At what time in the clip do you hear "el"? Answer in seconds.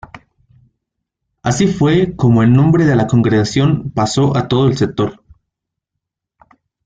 2.41-2.51, 4.67-4.75